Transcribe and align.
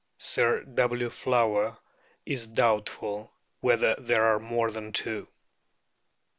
Sir 0.17 0.63
W. 0.63 1.09
Flower 1.11 1.77
is 2.25 2.47
doubtful 2.47 3.29
whether 3.59 3.93
there 3.99 4.23
are 4.25 4.39
more 4.39 4.71
than 4.71 4.91
two. 4.93 5.27